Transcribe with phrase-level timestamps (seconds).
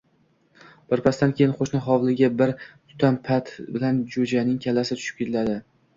[0.93, 5.61] Birpasdan keyin qo‘shni hovliga bir tutam pat bilan jo‘janing kallasi tushib keladi